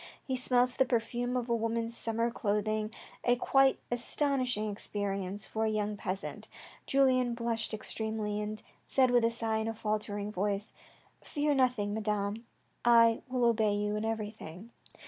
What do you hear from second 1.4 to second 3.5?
a woman's summer clothing, a